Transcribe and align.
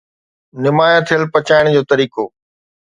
نمايان 0.63 1.01
ٿيل 1.07 1.23
پچائڻ 1.33 1.63
جو 1.75 1.81
طريقو 1.91 2.23